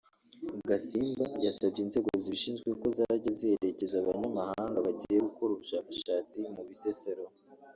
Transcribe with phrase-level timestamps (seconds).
[0.69, 7.23] Gasimba yasabye inzego zibishinzwe ko zajya ziherekeza Abanyamahanga bagiye gukora ubushakashatsi mu Bisesero